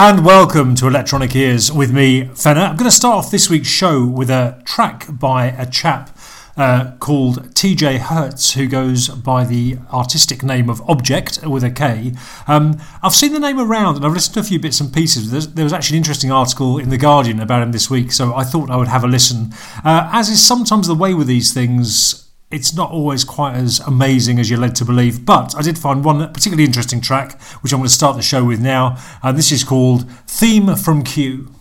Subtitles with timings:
[0.00, 2.60] and welcome to Electronic Ears with me, Fenner.
[2.60, 6.16] I'm going to start off this week's show with a track by a chap
[6.56, 12.12] uh, called TJ Hertz, who goes by the artistic name of Object with a K.
[12.46, 15.32] Um, I've seen the name around and I've listened to a few bits and pieces.
[15.32, 18.32] There's, there was actually an interesting article in The Guardian about him this week, so
[18.36, 19.52] I thought I would have a listen.
[19.84, 24.38] Uh, as is sometimes the way with these things, it's not always quite as amazing
[24.38, 27.80] as you're led to believe, but I did find one particularly interesting track, which I'm
[27.80, 31.52] going to start the show with now, and this is called Theme from Q.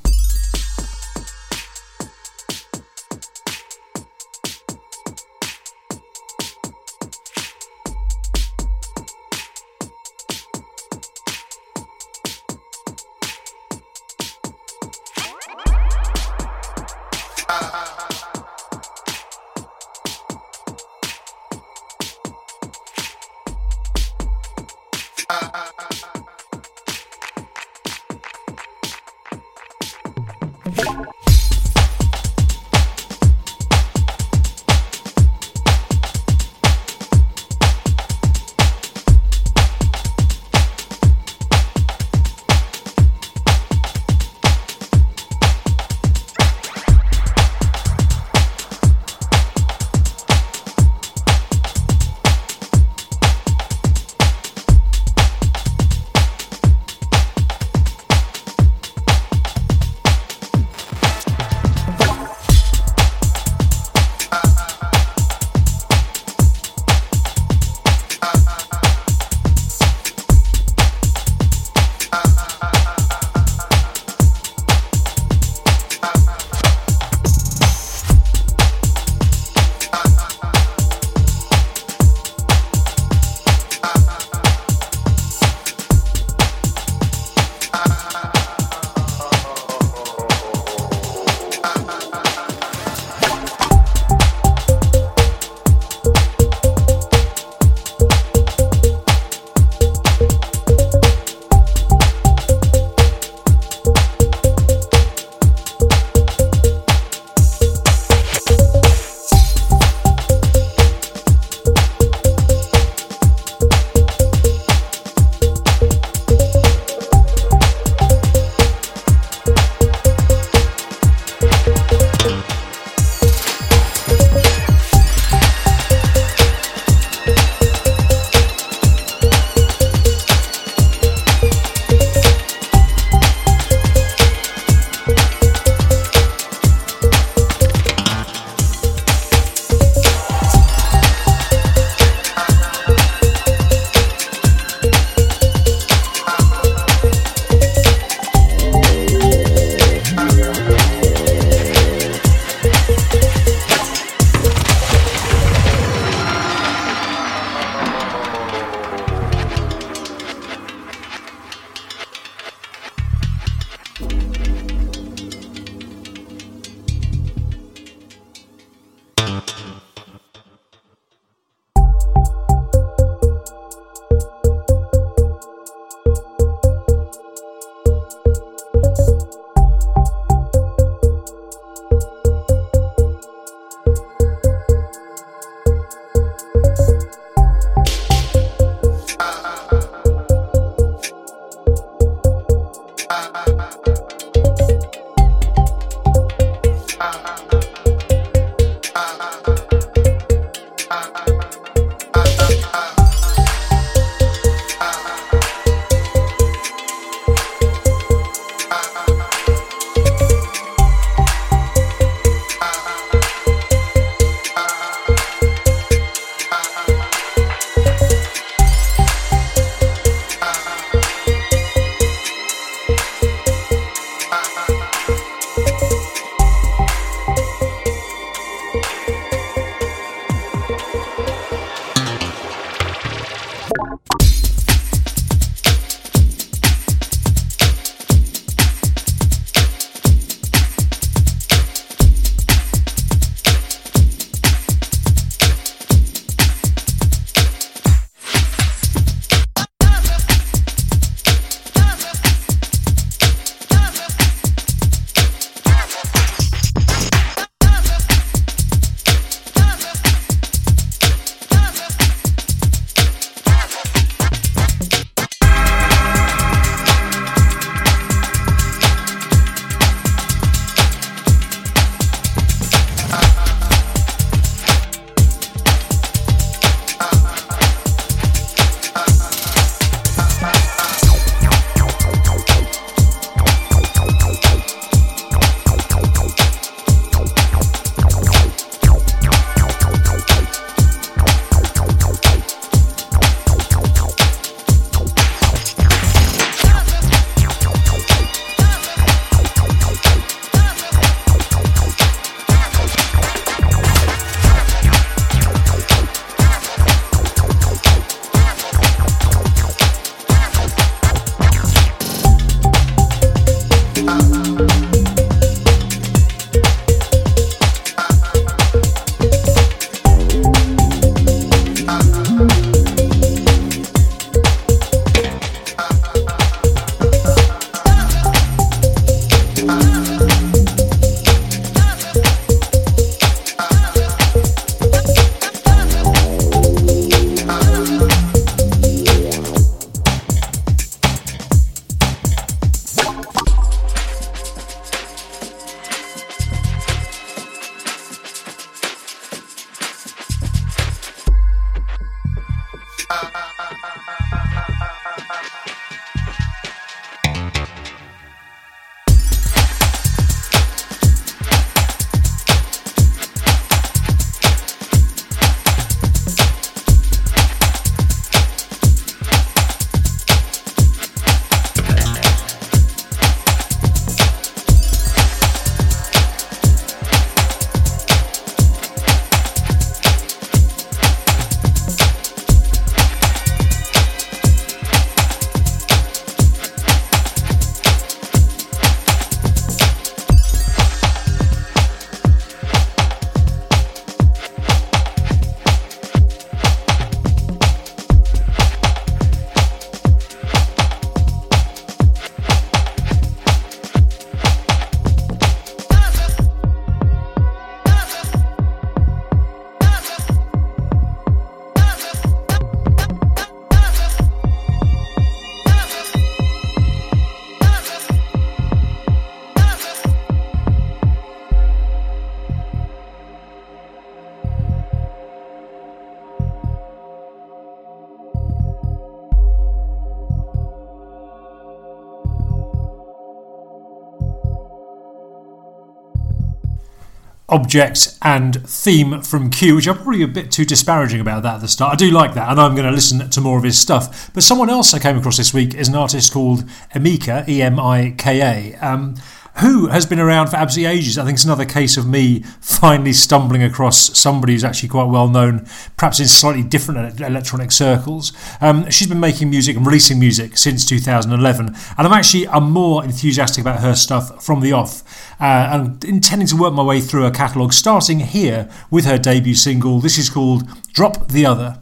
[437.50, 441.62] Objekt and theme from Q, which I'm probably a bit too disparaging about that at
[441.62, 441.94] the start.
[441.94, 444.30] I do like that, and I'm going to listen to more of his stuff.
[444.34, 447.80] But someone else I came across this week is an artist called Emika, E M
[447.80, 448.42] I K
[448.74, 448.78] A.
[448.86, 449.16] Um,
[449.60, 451.18] who has been around for absolutely ages.
[451.18, 455.28] I think it's another case of me finally stumbling across somebody who's actually quite well
[455.28, 455.68] known,
[455.98, 458.34] perhaps in slightly different electronic circles.
[458.62, 463.04] Um, she's been making music and releasing music since 2011, and I'm actually I'm more
[463.04, 465.04] enthusiastic about her stuff from the off.
[465.40, 469.56] Uh, and intending to work my way through her catalogue, starting here with her debut
[469.56, 470.00] single.
[470.00, 471.80] This is called Drop the Other.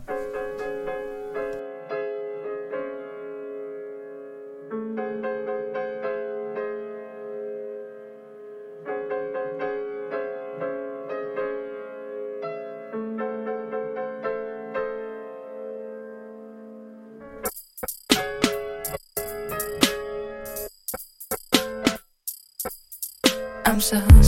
[23.91, 24.24] closer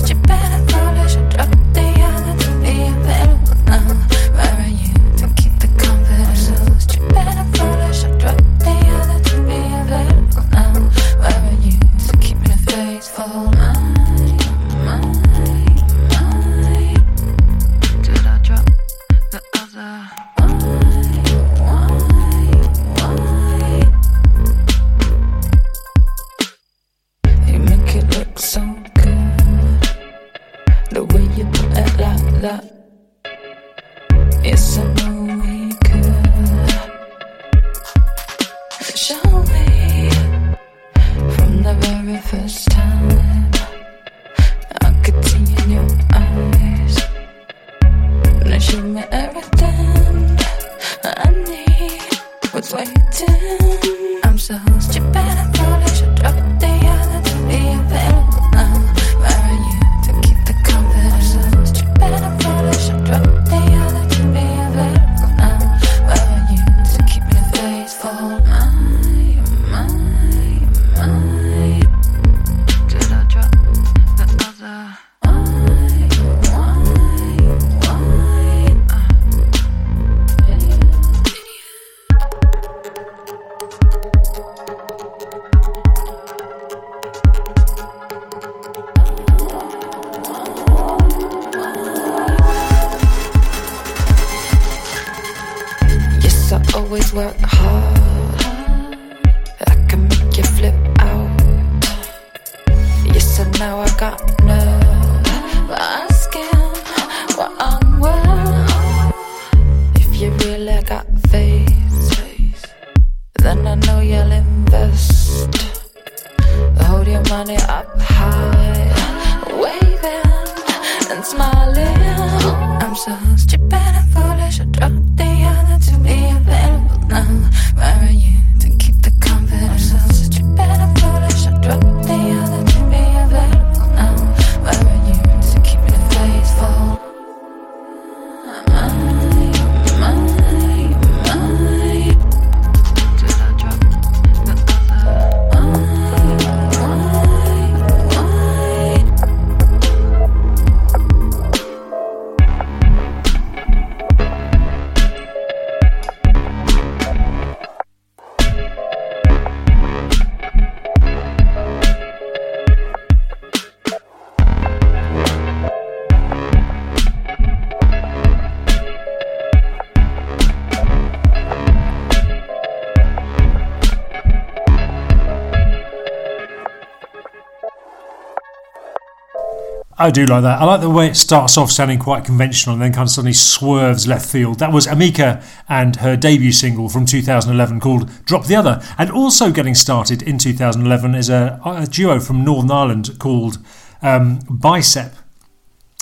[180.07, 180.61] I do like that.
[180.61, 183.33] I like the way it starts off sounding quite conventional and then kind of suddenly
[183.33, 184.59] swerves left field.
[184.59, 188.81] That was Emika and her debut single from 2011 called Drop the Other.
[188.97, 193.57] And also getting started in 2011 is a, a duo from Northern Ireland called
[194.01, 195.13] um, Bicep.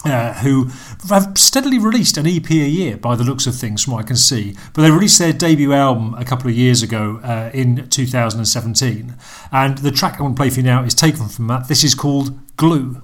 [0.04, 0.70] Uh, who
[1.10, 4.08] have steadily released an EP a year by the looks of things, from what I
[4.08, 4.56] can see.
[4.74, 9.16] But they released their debut album a couple of years ago uh, in 2017.
[9.52, 11.70] And the track I want to play for you now is taken from that.
[11.70, 13.02] This is called Glue.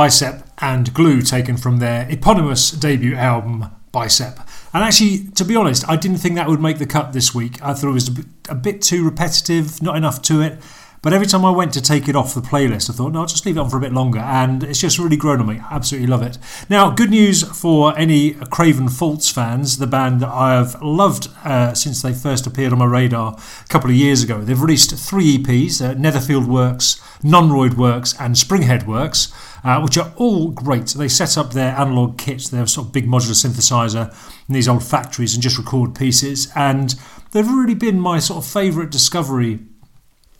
[0.00, 4.38] Bicep and Glue, taken from their eponymous debut album, Bicep.
[4.72, 7.62] And actually, to be honest, I didn't think that would make the cut this week.
[7.62, 8.08] I thought it was
[8.48, 10.58] a bit, too repetitive, not enough to it.
[11.02, 13.26] But every time I went to take it off the playlist, I thought, no, I'll
[13.26, 14.18] just leave it on for a bit longer.
[14.18, 15.58] And it's just really grown on me.
[15.70, 16.36] Absolutely love it.
[16.68, 21.72] Now, good news for any Craven Faults fans, the band that I have loved uh,
[21.72, 24.42] since they first appeared on my radar a couple of years ago.
[24.42, 29.32] They've released three EPs uh, Netherfield Works, Nunroyd Works, and Springhead Works.
[29.62, 30.86] Uh, which are all great.
[30.86, 34.08] They set up their analog kits, their sort of big modular synthesizer
[34.48, 36.50] in these old factories and just record pieces.
[36.56, 36.94] And
[37.32, 39.58] they've really been my sort of favourite discovery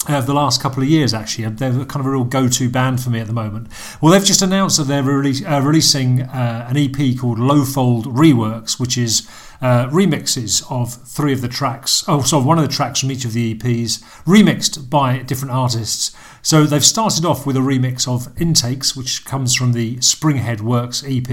[0.09, 1.47] of the last couple of years, actually.
[1.49, 3.69] They're kind of a real go to band for me at the moment.
[4.01, 8.81] Well, they've just announced that they're release, uh, releasing uh, an EP called Lowfold Reworks,
[8.81, 9.29] which is
[9.61, 13.27] uh, remixes of three of the tracks, oh, sorry, one of the tracks from each
[13.27, 16.17] of the EPs, remixed by different artists.
[16.43, 21.05] So they've started off with a remix of Intakes, which comes from the Springhead Works
[21.05, 21.29] EP,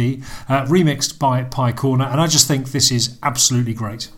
[0.50, 4.10] uh, remixed by Pye Corner, and I just think this is absolutely great.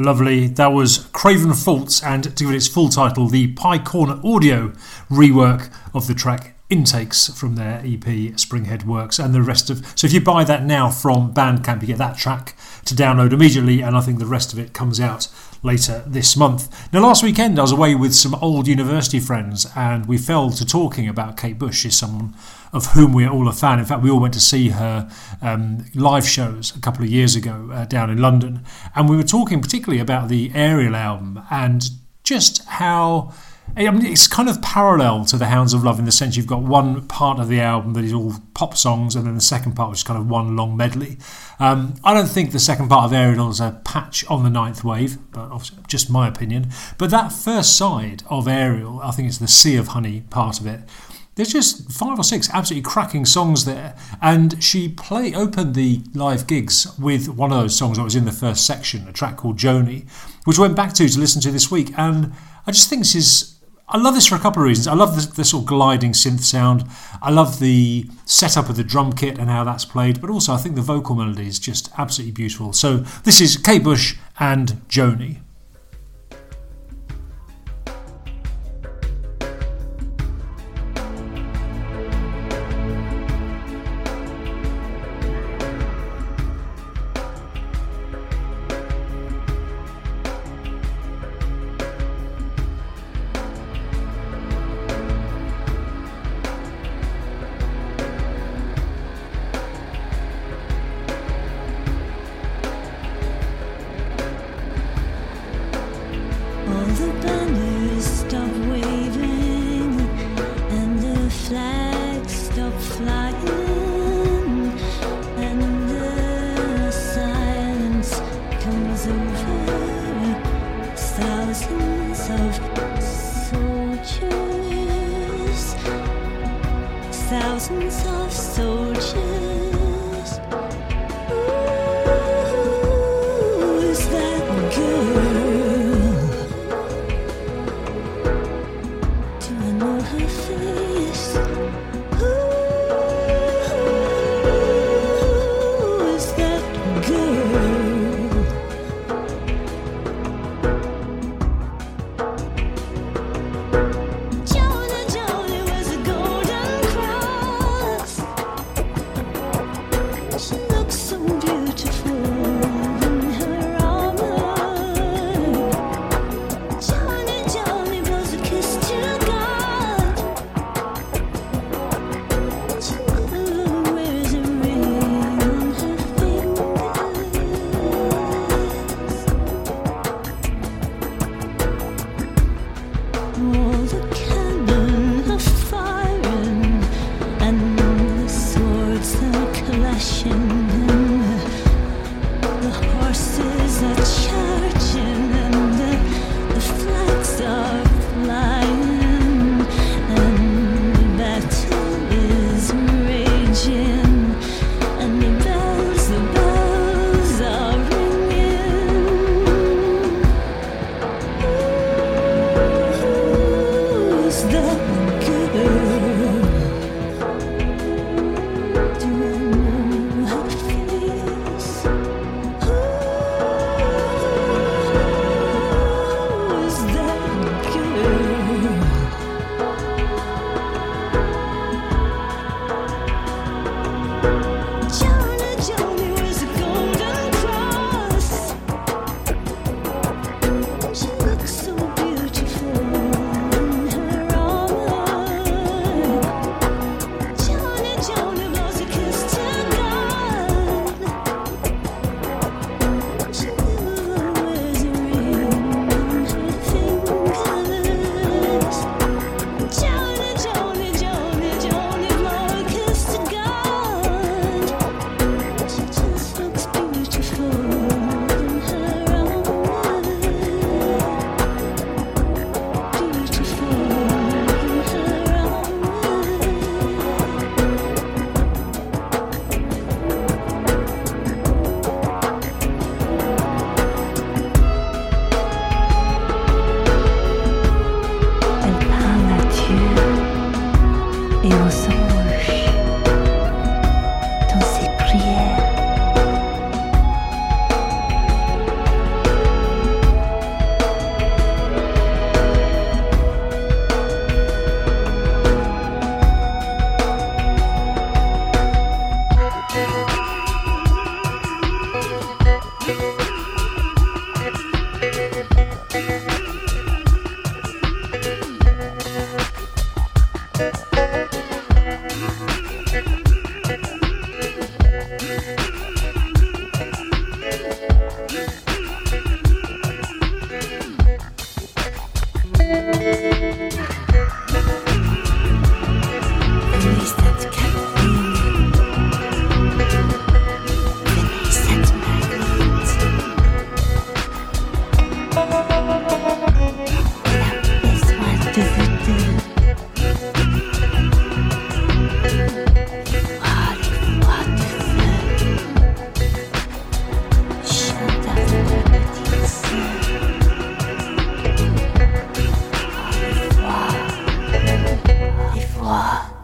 [0.00, 0.46] Lovely.
[0.46, 4.68] That was Craven Faults, and to give it its full title, the Pye Corner Audio
[5.10, 9.84] rework of the track intakes from their EP Springhead Works and the rest of.
[9.96, 13.82] So if you buy that now from Bandcamp, you get that track to download immediately,
[13.82, 15.28] and I think the rest of it comes out
[15.62, 16.92] later this month.
[16.92, 20.64] Now, last weekend I was away with some old university friends, and we fell to
[20.64, 21.84] talking about Kate Bush.
[21.84, 22.34] Is someone
[22.72, 23.80] of whom we're all a fan.
[23.80, 25.10] In fact, we all went to see her
[25.42, 29.24] um, live shows a couple of years ago uh, down in London, and we were
[29.24, 31.90] talking particularly about the Aerial album and
[32.22, 33.32] just how.
[33.76, 36.46] I mean, it's kind of parallel to the Hounds of Love in the sense you've
[36.46, 39.74] got one part of the album that is all pop songs, and then the second
[39.74, 41.18] part, which is kind of one long medley.
[41.58, 44.82] Um, I don't think the second part of Aerial is a patch on the ninth
[44.82, 46.70] wave, but just my opinion.
[46.98, 50.66] But that first side of Aerial, I think it's the Sea of Honey part of
[50.66, 50.80] it,
[51.36, 53.96] there's just five or six absolutely cracking songs there.
[54.20, 58.24] And she play opened the live gigs with one of those songs that was in
[58.24, 60.06] the first section, a track called Joanni,
[60.44, 61.92] which I went back to to listen to this week.
[61.96, 62.32] And
[62.66, 63.56] I just think is.
[63.92, 64.86] I love this for a couple of reasons.
[64.86, 66.84] I love the, the sort of gliding synth sound.
[67.20, 70.58] I love the setup of the drum kit and how that's played, but also I
[70.58, 72.72] think the vocal melody is just absolutely beautiful.
[72.72, 75.38] So this is Kate Bush and Joanni.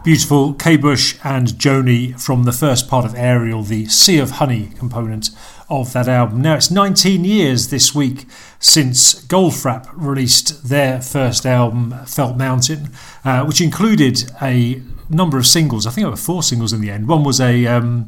[0.07, 4.69] Beautiful Kate Bush and Joanni from the first part of Aerial, the Sea of Honey
[4.77, 5.31] component
[5.69, 6.41] of that album.
[6.41, 8.25] Now it's 19 years this week
[8.57, 12.91] since Goldfrapp released their first album, Felt Mountain,
[13.25, 15.85] uh, which included a number of singles.
[15.85, 17.09] I think there were four singles in the end.
[17.09, 18.05] One was a um,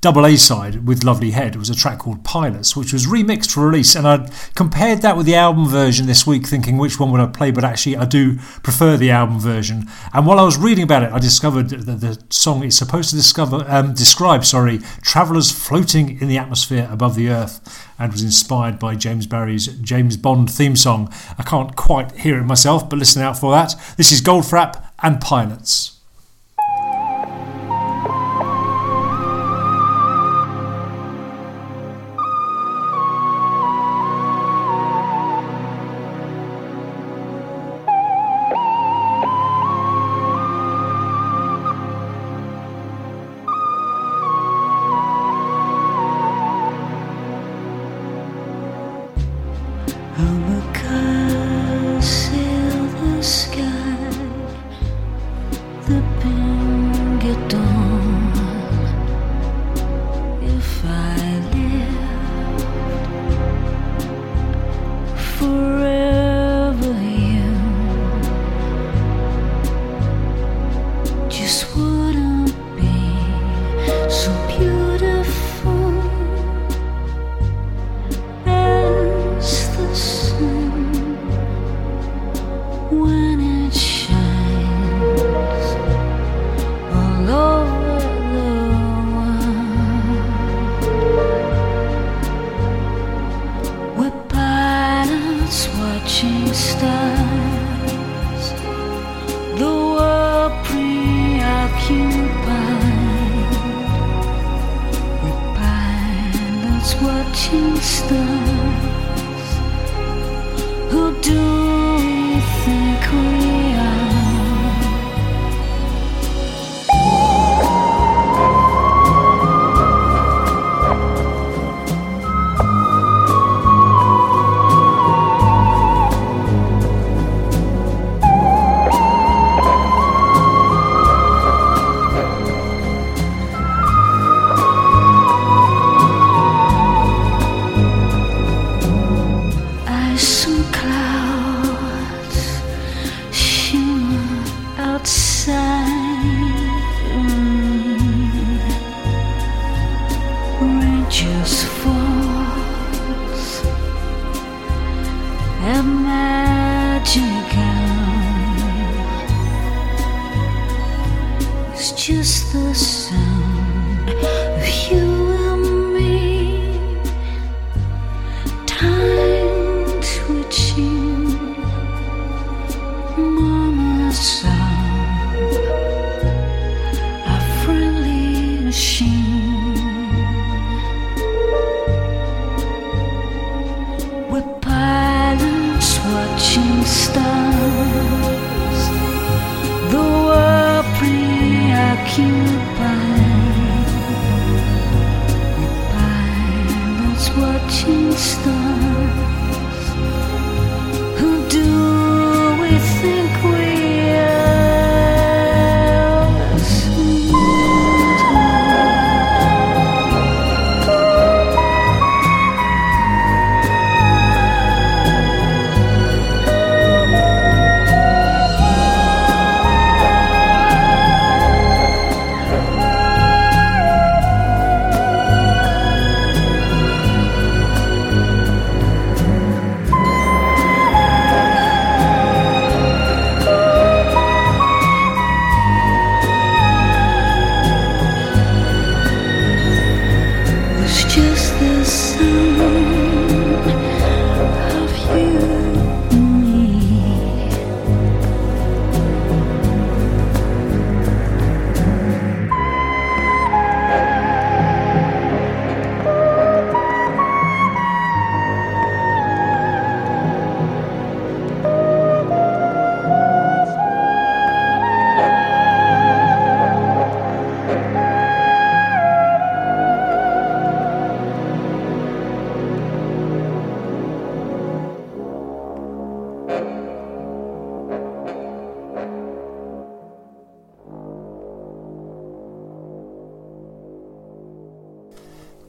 [0.00, 3.66] double A side with Lovely Head was a track called Pilots, which was remixed for
[3.66, 3.96] release.
[3.96, 7.26] And I compared that with the album version this week, thinking which one would I
[7.26, 9.88] play, but actually I do prefer the album version.
[10.12, 13.16] And while I was reading about it, I discovered that the song is supposed to
[13.16, 17.86] discover um, describe sorry travellers floating in the atmosphere above the earth.
[18.00, 21.12] And was inspired by James Barry's James Bond theme song.
[21.36, 23.74] I can't quite hear it myself, but listen out for that.
[23.96, 25.97] This is Goldfrapp and Pilots.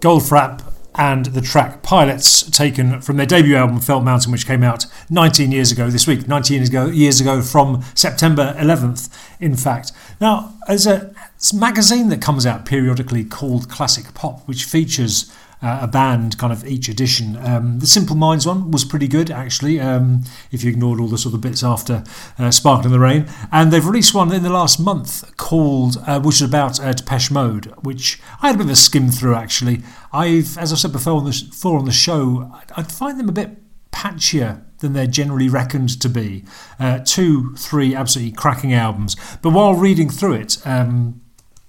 [0.09, 0.63] Goldfrapp
[0.95, 5.51] and the track Pilots, taken from their debut album Felt Mountain, which came out 19
[5.51, 9.91] years ago this week, 19 years ago, years ago from September 11th, in fact.
[10.19, 11.13] Now, as a
[11.53, 15.31] magazine that comes out periodically called Classic Pop, which features
[15.61, 17.37] uh, a band kind of each edition.
[17.37, 21.17] Um, the Simple Minds one was pretty good actually, um, if you ignored all the
[21.17, 22.03] sort of bits after
[22.37, 23.27] uh, Sparkle in the Rain.
[23.51, 27.31] And they've released one in the last month called, uh, which is about uh, Depeche
[27.31, 29.81] Mode, which I had a bit of a skim through actually.
[30.11, 33.33] I've, as I said before on the, before on the show, I find them a
[33.33, 33.57] bit
[33.91, 36.45] patchier than they're generally reckoned to be.
[36.79, 39.15] Uh, two, three absolutely cracking albums.
[39.41, 41.21] But while reading through it, um,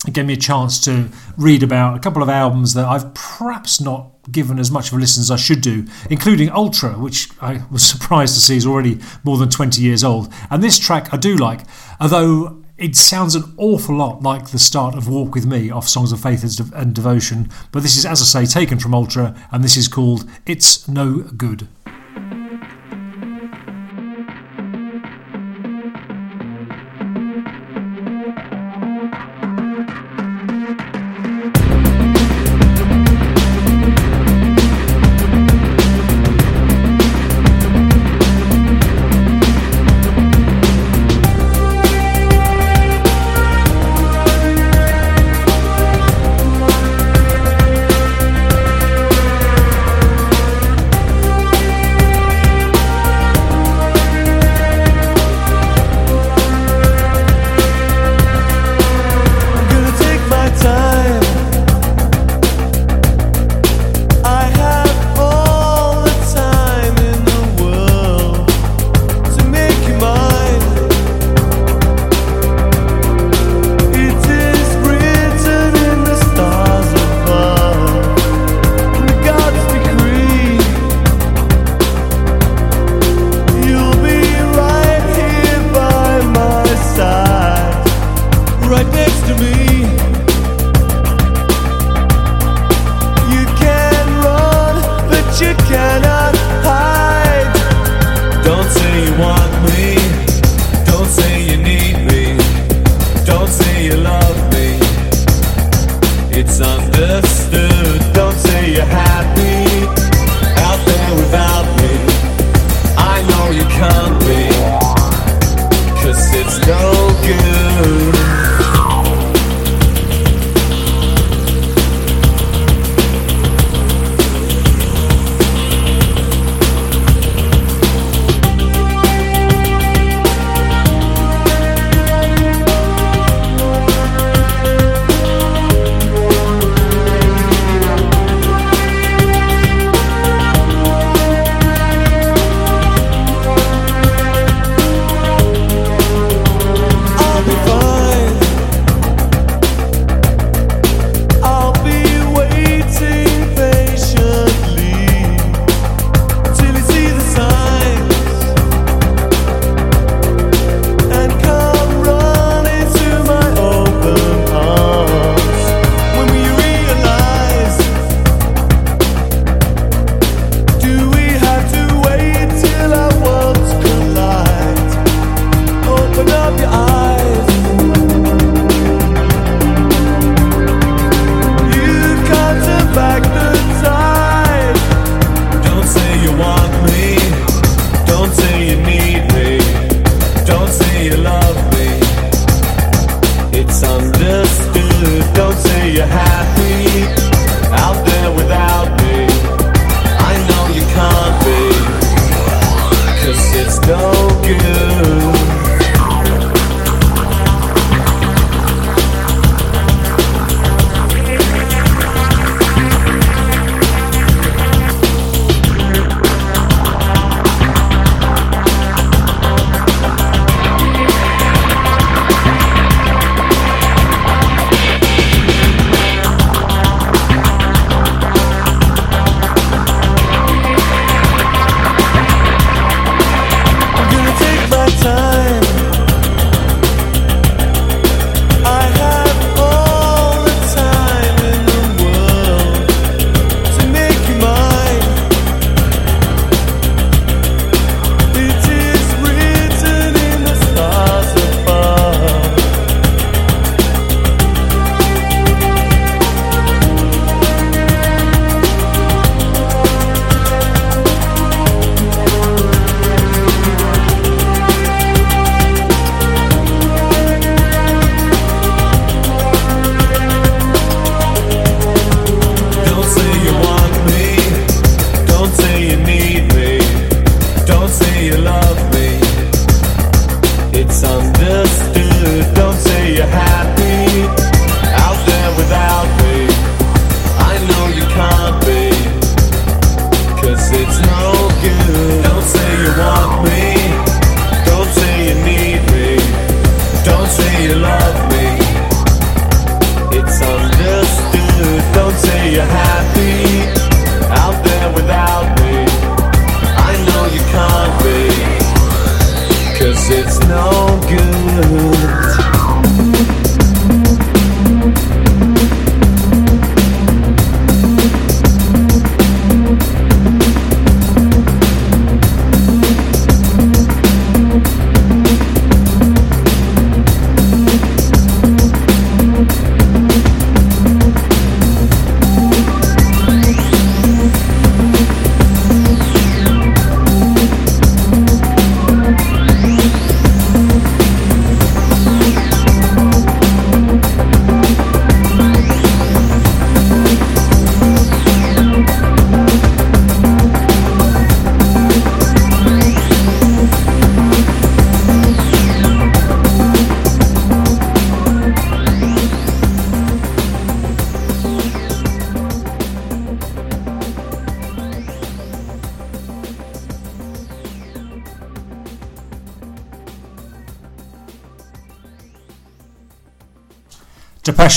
[0.06, 3.80] it gave me a chance to read about a couple of albums that I've perhaps
[3.80, 7.62] not given as much of a listen as I should do, including Ultra, which I
[7.70, 10.32] was surprised to see is already more than 20 years old.
[10.50, 11.60] And this track I do like,
[12.00, 16.12] although it sounds an awful lot like the start of Walk With Me off Songs
[16.12, 16.42] of Faith
[16.74, 17.50] and Devotion.
[17.72, 21.18] But this is, as I say, taken from Ultra, and this is called It's No
[21.18, 21.68] Good.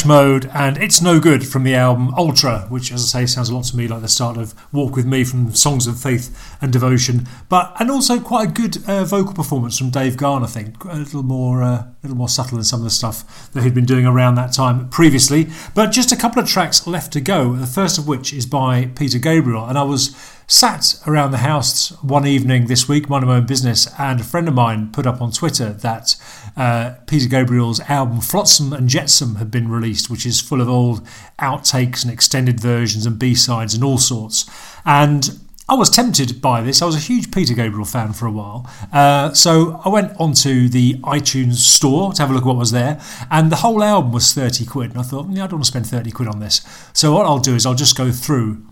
[0.05, 3.55] Mode, and It's No Good from the album Ultra, which, as I say, sounds a
[3.55, 6.71] lot to me like the start of Walk With Me from Songs of Faith and
[6.73, 7.27] Devotion.
[7.49, 10.95] But and also quite a good uh, vocal performance from Dave Gahan, I think, a
[10.95, 13.85] little more, uh, a little more subtle than some of the stuff that he'd been
[13.85, 15.47] doing around that time previously.
[15.73, 17.53] But just a couple of tracks left to go.
[17.55, 20.15] The first of which is by Peter Gabriel, and I was
[20.47, 24.47] sat around the house one evening this week, minding my own business, and a friend
[24.47, 26.15] of mine put up on Twitter that
[26.55, 31.05] uh, Peter Gabriel's album Flotsam and Jetsam had been released, which is full of old
[31.39, 34.49] outtakes and extended versions and B sides and all sorts.
[34.85, 35.39] And
[35.69, 36.81] I was tempted by this.
[36.81, 38.69] I was a huge Peter Gabriel fan for a while.
[38.91, 42.71] Uh, so I went onto the iTunes store to have a look at what was
[42.71, 44.91] there, and the whole album was 30 quid.
[44.91, 46.61] And I thought, yeah, I don't want to spend 30 quid on this.
[46.91, 48.65] So what I'll do is I'll just go through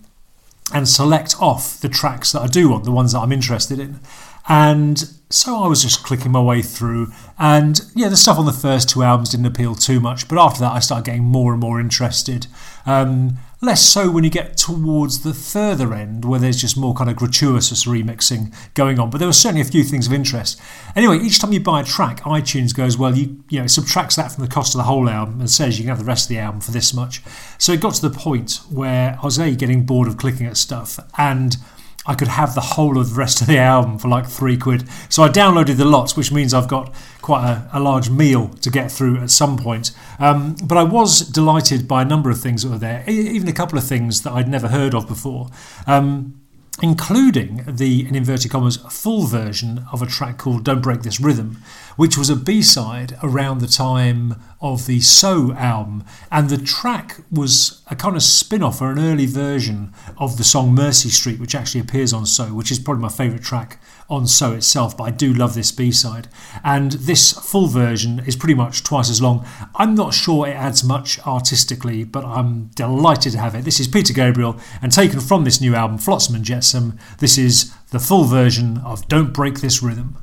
[0.74, 3.99] and select off the tracks that I do want, the ones that I'm interested in.
[4.47, 4.97] And
[5.30, 8.89] so I was just clicking my way through, and yeah, the stuff on the first
[8.89, 11.80] two albums didn't appeal too much, but after that, I started getting more and more
[11.80, 12.47] interested.
[12.86, 17.09] Um, less so when you get towards the further end, where there's just more kind
[17.09, 19.12] of gratuitous remixing going on.
[19.12, 20.59] But there were certainly a few things of interest.
[20.95, 24.32] Anyway, each time you buy a track, iTunes goes, well, you you know subtracts that
[24.32, 26.30] from the cost of the whole album and says you can have the rest of
[26.30, 27.22] the album for this much.
[27.59, 30.57] So it got to the point where I was a getting bored of clicking at
[30.57, 31.57] stuff and
[32.06, 34.89] I could have the whole of the rest of the album for like three quid.
[35.08, 38.72] So I downloaded the lots, which means I've got quite a, a large meal to
[38.72, 39.91] get through at some point.
[40.18, 43.54] Um, but I was delighted by a number of things that were there, even a
[43.54, 45.49] couple of things that I'd never heard of before.
[45.86, 46.41] Um,
[46.82, 51.62] including the, in inverted commas, full version of a track called Don't Break This Rhythm,
[51.96, 56.04] which was a B side around the time of the So album.
[56.32, 60.44] And the track was a kind of spin off or an early version of the
[60.44, 63.80] song Mercy Street, which actually appears on So, which is probably my favourite track
[64.12, 66.28] on So itself, but I do love this B side.
[66.64, 69.45] And this full version is pretty much twice as long.
[69.76, 73.64] I'm not sure it adds much artistically, but I'm delighted to have it.
[73.64, 77.74] This is Peter Gabriel, and taken from this new album, Flotsam and Jetsam, this is
[77.91, 80.18] the full version of Don't Break This Rhythm.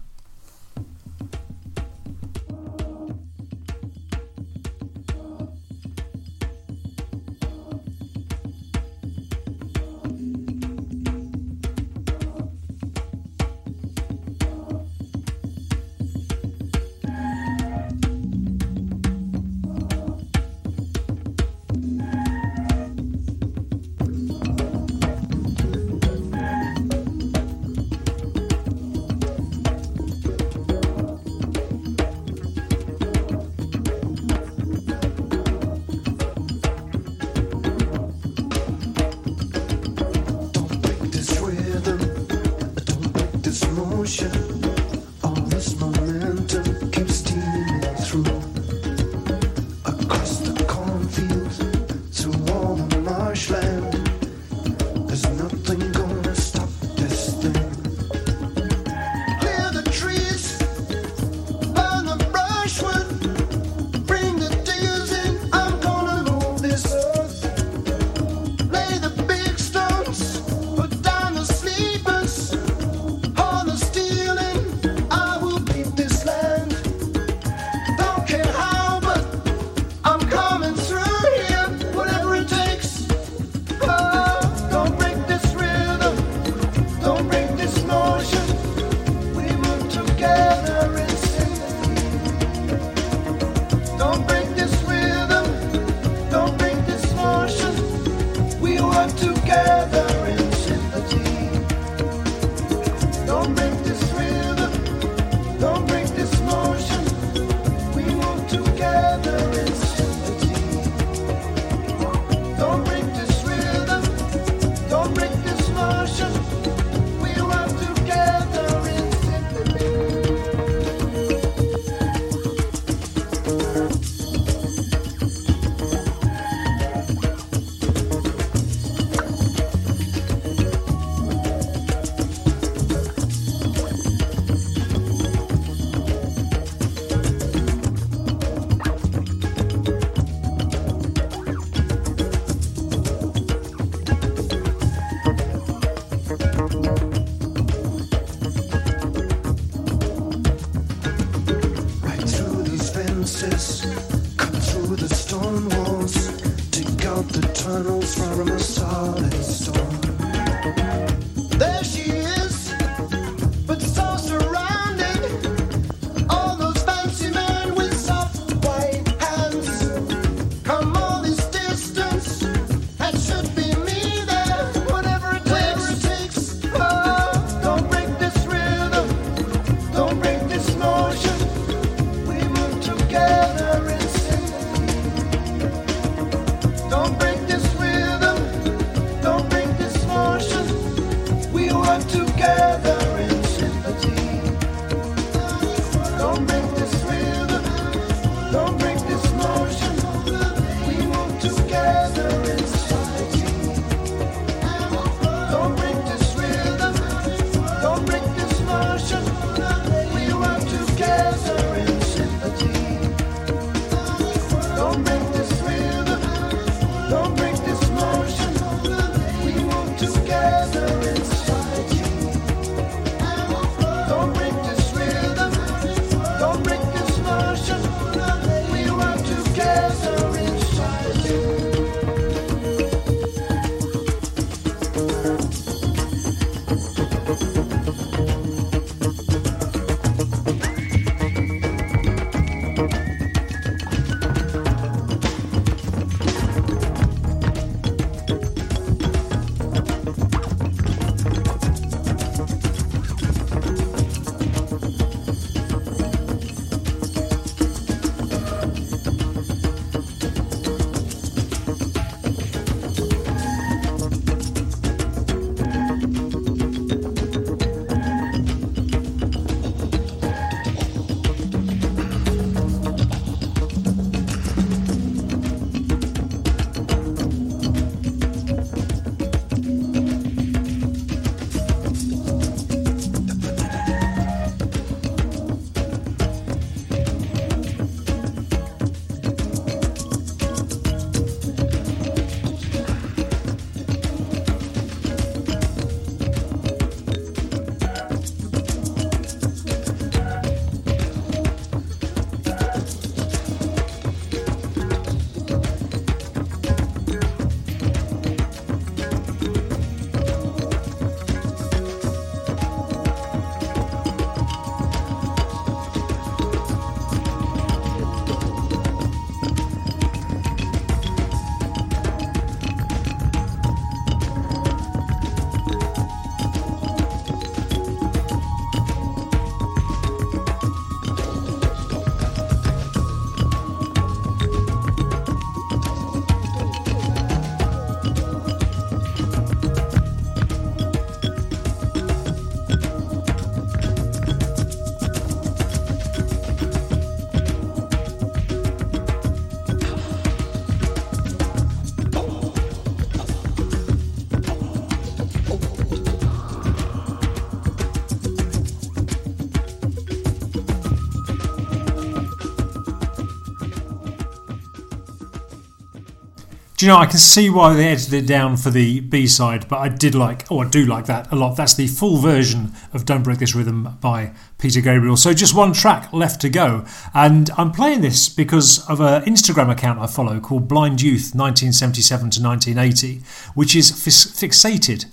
[366.88, 369.76] You know, I can see why they edited it down for the B side, but
[369.76, 371.54] I did like, oh, I do like that a lot.
[371.54, 375.18] That's the full version of Don't Break This Rhythm by Peter Gabriel.
[375.18, 376.86] So just one track left to go.
[377.12, 382.30] And I'm playing this because of an Instagram account I follow called Blind Youth 1977
[382.30, 383.20] to 1980,
[383.54, 385.04] which is fixated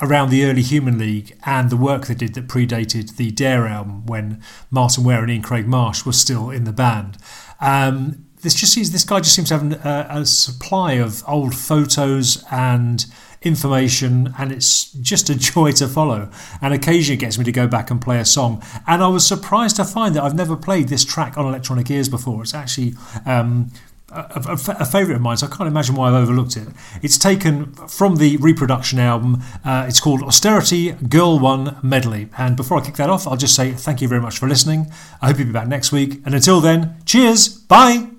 [0.00, 4.06] around the early Human League and the work they did that predated the Dare album
[4.06, 7.18] when Martyn Ware and Ian Craig Marsh were still in the band.
[7.60, 11.54] Um, this just seems this guy just seems to have a, a supply of old
[11.54, 13.06] photos and
[13.42, 16.30] information and it's just a joy to follow
[16.62, 19.76] and occasionally gets me to go back and play a song and i was surprised
[19.76, 22.94] to find that i've never played this track on electronic ears before it's actually
[23.26, 23.70] um,
[24.14, 26.68] a, a, a favourite of mine, so I can't imagine why I've overlooked it.
[27.02, 29.42] It's taken from the reproduction album.
[29.64, 32.28] Uh, it's called Austerity Girl One Medley.
[32.38, 34.86] And before I kick that off, I'll just say thank you very much for listening.
[35.20, 36.20] I hope you'll be back next week.
[36.24, 38.13] And until then, cheers, bye.